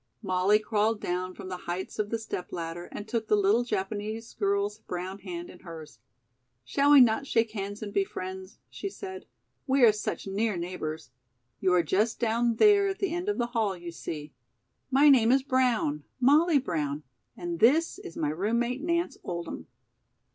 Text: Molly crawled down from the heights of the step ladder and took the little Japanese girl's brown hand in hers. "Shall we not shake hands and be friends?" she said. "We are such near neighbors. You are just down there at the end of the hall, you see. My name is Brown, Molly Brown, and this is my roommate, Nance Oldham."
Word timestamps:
Molly 0.23 0.57
crawled 0.57 0.99
down 0.99 1.35
from 1.35 1.49
the 1.49 1.57
heights 1.69 1.99
of 1.99 2.09
the 2.09 2.17
step 2.17 2.51
ladder 2.51 2.85
and 2.91 3.07
took 3.07 3.27
the 3.27 3.35
little 3.37 3.63
Japanese 3.63 4.33
girl's 4.33 4.79
brown 4.79 5.19
hand 5.19 5.47
in 5.47 5.59
hers. 5.59 5.99
"Shall 6.65 6.89
we 6.93 6.99
not 7.01 7.27
shake 7.27 7.51
hands 7.51 7.83
and 7.83 7.93
be 7.93 8.03
friends?" 8.03 8.57
she 8.71 8.89
said. 8.89 9.27
"We 9.67 9.83
are 9.83 9.91
such 9.91 10.25
near 10.25 10.57
neighbors. 10.57 11.11
You 11.59 11.71
are 11.75 11.83
just 11.83 12.19
down 12.19 12.55
there 12.55 12.87
at 12.87 12.97
the 12.97 13.13
end 13.13 13.29
of 13.29 13.37
the 13.37 13.45
hall, 13.53 13.77
you 13.77 13.91
see. 13.91 14.33
My 14.89 15.07
name 15.07 15.31
is 15.31 15.43
Brown, 15.43 16.03
Molly 16.19 16.57
Brown, 16.57 17.03
and 17.37 17.59
this 17.59 17.99
is 17.99 18.17
my 18.17 18.29
roommate, 18.29 18.81
Nance 18.81 19.19
Oldham." 19.23 19.67